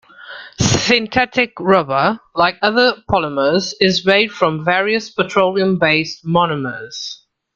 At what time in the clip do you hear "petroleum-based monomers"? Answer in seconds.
5.11-7.19